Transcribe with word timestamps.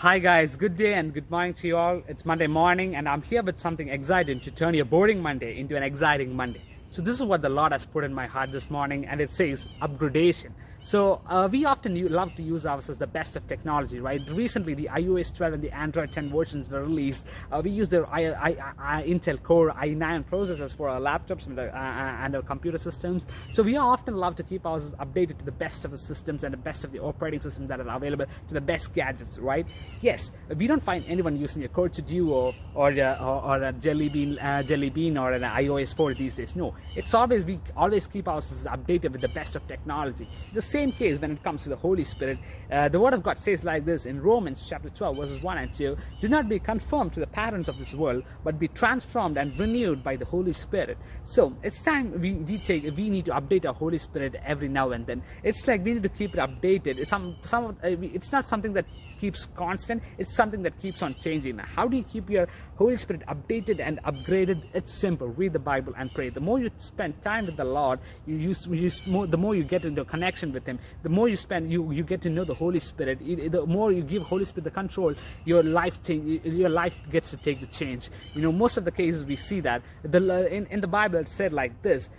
Hi 0.00 0.18
guys, 0.18 0.58
good 0.58 0.76
day 0.76 0.92
and 0.92 1.14
good 1.14 1.30
morning 1.30 1.54
to 1.54 1.66
you 1.66 1.78
all. 1.78 2.02
It's 2.06 2.26
Monday 2.26 2.46
morning 2.46 2.96
and 2.96 3.08
I'm 3.08 3.22
here 3.22 3.42
with 3.42 3.58
something 3.58 3.88
exciting 3.88 4.40
to 4.40 4.50
turn 4.50 4.74
your 4.74 4.84
boring 4.84 5.22
Monday 5.22 5.58
into 5.58 5.74
an 5.74 5.82
exciting 5.82 6.36
Monday. 6.36 6.75
So 6.90 7.02
this 7.02 7.16
is 7.16 7.22
what 7.22 7.42
the 7.42 7.48
Lord 7.48 7.72
has 7.72 7.84
put 7.84 8.04
in 8.04 8.14
my 8.14 8.26
heart 8.26 8.52
this 8.52 8.70
morning 8.70 9.06
and 9.06 9.20
it 9.20 9.30
says 9.30 9.66
upgradation. 9.82 10.52
So 10.86 11.20
uh, 11.28 11.48
we 11.50 11.64
often 11.64 12.00
love 12.12 12.36
to 12.36 12.44
use 12.44 12.64
ours 12.64 12.88
as 12.88 12.96
the 12.96 13.08
best 13.08 13.34
of 13.34 13.44
technology, 13.48 13.98
right? 13.98 14.22
Recently, 14.30 14.72
the 14.74 14.88
iOS 14.92 15.34
12 15.34 15.54
and 15.54 15.62
the 15.64 15.72
Android 15.72 16.12
10 16.12 16.30
versions 16.30 16.70
were 16.70 16.82
released. 16.82 17.26
Uh, 17.50 17.60
we 17.64 17.72
use 17.72 17.88
their 17.88 18.06
I, 18.06 18.26
I, 18.26 18.56
I, 18.78 19.02
Intel 19.02 19.42
Core 19.42 19.72
i9 19.72 20.26
processors 20.26 20.76
for 20.76 20.88
our 20.88 21.00
laptops 21.00 21.46
and, 21.46 21.58
uh, 21.58 21.62
and 21.64 22.36
our 22.36 22.42
computer 22.42 22.78
systems. 22.78 23.26
So 23.50 23.64
we 23.64 23.76
often 23.76 24.14
love 24.14 24.36
to 24.36 24.44
keep 24.44 24.64
ours 24.64 24.94
updated 25.00 25.38
to 25.38 25.44
the 25.44 25.50
best 25.50 25.84
of 25.84 25.90
the 25.90 25.98
systems 25.98 26.44
and 26.44 26.52
the 26.52 26.58
best 26.58 26.84
of 26.84 26.92
the 26.92 27.00
operating 27.00 27.40
systems 27.40 27.68
that 27.68 27.80
are 27.80 27.96
available 27.96 28.26
to 28.46 28.54
the 28.54 28.60
best 28.60 28.94
gadgets, 28.94 29.40
right? 29.40 29.66
Yes, 30.02 30.30
we 30.56 30.68
don't 30.68 30.84
find 30.84 31.04
anyone 31.08 31.34
using 31.36 31.64
a 31.64 31.68
Core 31.68 31.88
2 31.88 32.02
Duo 32.02 32.54
or, 32.76 32.92
uh, 32.92 33.18
or, 33.18 33.56
or 33.56 33.62
a 33.64 33.72
Jelly 33.72 34.08
Bean, 34.08 34.38
uh, 34.38 34.62
Jelly 34.62 34.90
Bean 34.90 35.18
or 35.18 35.32
an 35.32 35.42
iOS 35.42 35.96
4 35.96 36.14
these 36.14 36.36
days. 36.36 36.54
No, 36.54 36.75
it's 36.94 37.14
always 37.14 37.44
we 37.44 37.60
always 37.76 38.06
keep 38.06 38.28
ourselves 38.28 38.64
updated 38.64 39.12
with 39.12 39.20
the 39.20 39.28
best 39.28 39.56
of 39.56 39.66
technology. 39.68 40.28
The 40.52 40.62
same 40.62 40.92
case 40.92 41.20
when 41.20 41.32
it 41.32 41.42
comes 41.42 41.62
to 41.64 41.68
the 41.68 41.76
Holy 41.76 42.04
Spirit. 42.04 42.38
Uh, 42.70 42.88
the 42.88 42.98
Word 42.98 43.14
of 43.14 43.22
God 43.22 43.38
says 43.38 43.64
like 43.64 43.84
this 43.84 44.06
in 44.06 44.20
Romans 44.20 44.66
chapter 44.68 44.90
12, 44.90 45.16
verses 45.16 45.42
1 45.42 45.58
and 45.58 45.74
2 45.74 45.96
Do 46.20 46.28
not 46.28 46.48
be 46.48 46.58
conformed 46.58 47.12
to 47.14 47.20
the 47.20 47.26
patterns 47.26 47.68
of 47.68 47.78
this 47.78 47.94
world, 47.94 48.24
but 48.44 48.58
be 48.58 48.68
transformed 48.68 49.36
and 49.36 49.58
renewed 49.58 50.02
by 50.02 50.16
the 50.16 50.24
Holy 50.24 50.52
Spirit. 50.52 50.98
So 51.24 51.54
it's 51.62 51.82
time 51.82 52.20
we, 52.20 52.32
we 52.32 52.58
take 52.58 52.84
we 52.96 53.10
need 53.10 53.24
to 53.26 53.32
update 53.32 53.66
our 53.66 53.74
Holy 53.74 53.98
Spirit 53.98 54.36
every 54.44 54.68
now 54.68 54.90
and 54.90 55.06
then. 55.06 55.22
It's 55.42 55.66
like 55.66 55.84
we 55.84 55.94
need 55.94 56.02
to 56.02 56.08
keep 56.08 56.34
it 56.34 56.38
updated. 56.38 56.98
It's 56.98 57.10
some 57.10 57.36
some 57.42 57.64
of, 57.64 57.76
uh, 57.84 57.96
it's 58.02 58.32
not 58.32 58.48
something 58.48 58.72
that 58.74 58.86
keeps 59.18 59.46
constant. 59.46 60.02
It's 60.18 60.34
something 60.34 60.62
that 60.62 60.78
keeps 60.80 61.02
on 61.02 61.14
changing. 61.14 61.58
How 61.58 61.88
do 61.88 61.96
you 61.96 62.02
keep 62.02 62.30
your 62.30 62.48
Holy 62.76 62.96
Spirit 62.96 63.22
updated 63.28 63.80
and 63.80 64.02
upgraded? 64.02 64.62
It's 64.74 64.94
simple. 64.94 65.28
Read 65.28 65.52
the 65.52 65.58
Bible 65.58 65.94
and 65.96 66.12
pray. 66.12 66.30
The 66.30 66.40
more 66.40 66.58
you 66.58 66.65
spend 66.78 67.20
time 67.22 67.46
with 67.46 67.56
the 67.56 67.64
Lord, 67.64 68.00
you 68.26 68.36
use, 68.36 68.66
you 68.66 68.90
more, 69.06 69.26
the 69.26 69.36
more 69.36 69.54
you 69.54 69.64
get 69.64 69.84
into 69.84 70.04
connection 70.04 70.52
with 70.52 70.66
Him. 70.66 70.78
The 71.02 71.08
more 71.08 71.28
you 71.28 71.36
spend, 71.36 71.70
you 71.70 71.90
you 71.92 72.02
get 72.02 72.22
to 72.22 72.30
know 72.30 72.44
the 72.44 72.54
Holy 72.54 72.80
Spirit. 72.80 73.18
The 73.20 73.66
more 73.66 73.92
you 73.92 74.02
give 74.02 74.22
Holy 74.22 74.44
Spirit 74.44 74.64
the 74.64 74.70
control, 74.70 75.14
your 75.44 75.62
life 75.62 76.02
change, 76.02 76.44
your 76.44 76.68
life 76.68 76.96
gets 77.10 77.30
to 77.30 77.36
take 77.36 77.60
the 77.60 77.66
change. 77.66 78.10
You 78.34 78.42
know, 78.42 78.52
most 78.52 78.76
of 78.76 78.84
the 78.84 78.92
cases 78.92 79.24
we 79.24 79.36
see 79.36 79.60
that 79.60 79.82
the 80.02 80.52
in, 80.52 80.66
in 80.66 80.80
the 80.80 80.86
Bible 80.86 81.18
it 81.18 81.28
said 81.28 81.52
like 81.52 81.82
this: 81.82 82.10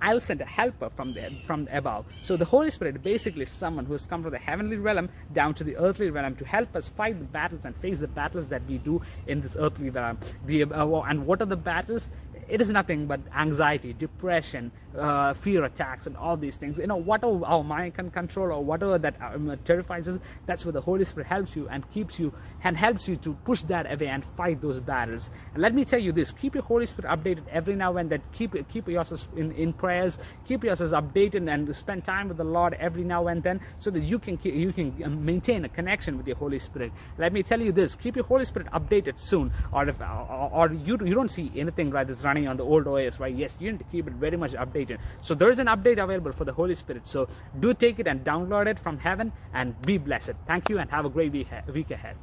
"I'll 0.00 0.20
send 0.20 0.40
a 0.40 0.46
helper 0.46 0.90
from 0.90 1.12
there 1.12 1.30
from 1.46 1.68
above." 1.70 2.06
So 2.22 2.36
the 2.36 2.44
Holy 2.44 2.70
Spirit 2.70 3.02
basically 3.02 3.42
is 3.42 3.50
someone 3.50 3.86
who 3.86 3.92
has 3.92 4.06
come 4.06 4.22
from 4.22 4.32
the 4.32 4.38
heavenly 4.38 4.76
realm 4.76 5.08
down 5.32 5.54
to 5.54 5.64
the 5.64 5.76
earthly 5.76 6.10
realm 6.10 6.36
to 6.36 6.44
help 6.44 6.74
us 6.76 6.88
fight 6.88 7.18
the 7.18 7.24
battles 7.24 7.64
and 7.64 7.76
face 7.76 8.00
the 8.00 8.08
battles 8.08 8.48
that 8.48 8.62
we 8.66 8.78
do 8.78 9.00
in 9.26 9.40
this 9.40 9.56
earthly 9.58 9.90
realm. 9.90 10.18
The, 10.46 10.64
uh, 10.64 11.00
and 11.02 11.26
what 11.26 11.40
are 11.42 11.46
the 11.46 11.56
battles? 11.56 12.10
It 12.50 12.60
is 12.60 12.70
nothing 12.70 13.06
but 13.06 13.20
anxiety, 13.34 13.92
depression, 13.92 14.72
uh, 14.98 15.34
fear 15.34 15.64
attacks, 15.64 16.08
and 16.08 16.16
all 16.16 16.36
these 16.36 16.56
things. 16.56 16.78
You 16.78 16.88
know, 16.88 16.96
whatever 16.96 17.44
our 17.46 17.62
mind 17.62 17.94
can 17.94 18.10
control 18.10 18.50
or 18.50 18.64
whatever 18.64 18.98
that 18.98 19.14
um, 19.22 19.56
terrifies 19.64 20.08
us, 20.08 20.18
that's 20.46 20.64
where 20.66 20.72
the 20.72 20.80
Holy 20.80 21.04
Spirit 21.04 21.28
helps 21.28 21.54
you 21.54 21.68
and 21.68 21.88
keeps 21.92 22.18
you 22.18 22.32
and 22.64 22.76
helps 22.76 23.08
you 23.08 23.16
to 23.18 23.34
push 23.44 23.62
that 23.62 23.90
away 23.90 24.08
and 24.08 24.24
fight 24.24 24.60
those 24.60 24.80
battles. 24.80 25.30
And 25.54 25.62
let 25.62 25.74
me 25.74 25.84
tell 25.84 26.00
you 26.00 26.10
this: 26.10 26.32
keep 26.32 26.54
your 26.54 26.64
Holy 26.64 26.86
Spirit 26.86 27.08
updated 27.16 27.44
every 27.52 27.76
now 27.76 27.96
and 27.96 28.10
then. 28.10 28.22
Keep 28.32 28.68
keep 28.68 28.88
yourselves 28.88 29.28
in, 29.36 29.52
in 29.52 29.72
prayers. 29.72 30.18
Keep 30.44 30.64
yourselves 30.64 30.92
updated 30.92 31.48
and 31.48 31.74
spend 31.76 32.04
time 32.04 32.26
with 32.26 32.36
the 32.36 32.44
Lord 32.44 32.74
every 32.80 33.04
now 33.04 33.28
and 33.28 33.44
then, 33.44 33.60
so 33.78 33.90
that 33.92 34.00
you 34.00 34.18
can 34.18 34.40
you 34.42 34.72
can 34.72 35.00
um, 35.04 35.24
maintain 35.24 35.64
a 35.64 35.68
connection 35.68 36.16
with 36.16 36.26
your 36.26 36.36
Holy 36.36 36.58
Spirit. 36.58 36.90
Let 37.16 37.32
me 37.32 37.44
tell 37.44 37.60
you 37.60 37.70
this: 37.70 37.94
keep 37.94 38.16
your 38.16 38.24
Holy 38.24 38.44
Spirit 38.44 38.66
updated 38.72 39.20
soon, 39.20 39.52
or 39.72 39.88
if 39.88 40.00
or, 40.00 40.50
or 40.52 40.72
you 40.72 40.98
you 41.04 41.14
don't 41.14 41.30
see 41.30 41.52
anything 41.54 41.90
right 41.90 42.06
that's 42.06 42.24
running 42.40 42.48
on 42.48 42.56
the 42.56 42.64
old 42.64 42.86
OS, 42.86 43.20
right? 43.20 43.34
Yes, 43.34 43.56
you 43.60 43.70
need 43.72 43.78
to 43.78 43.84
keep 43.84 44.06
it 44.06 44.14
very 44.14 44.36
much 44.36 44.52
updated. 44.52 44.98
So 45.22 45.34
there 45.34 45.50
is 45.50 45.58
an 45.58 45.66
update 45.66 46.02
available 46.02 46.32
for 46.32 46.44
the 46.44 46.52
Holy 46.52 46.74
Spirit. 46.74 47.06
So 47.06 47.28
do 47.58 47.74
take 47.74 47.98
it 47.98 48.06
and 48.06 48.24
download 48.24 48.66
it 48.66 48.78
from 48.78 48.98
heaven 48.98 49.32
and 49.52 49.80
be 49.82 49.98
blessed. 49.98 50.32
Thank 50.46 50.68
you 50.68 50.78
and 50.78 50.90
have 50.90 51.04
a 51.04 51.10
great 51.10 51.32
week 51.32 51.90
ahead. 51.90 52.16